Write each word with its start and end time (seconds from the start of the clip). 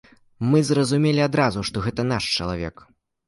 Мы 0.51 0.61
зразумелі 0.69 1.21
адразу, 1.29 1.63
што 1.69 1.85
гэта 1.87 2.07
наш 2.13 2.31
чалавек. 2.39 2.75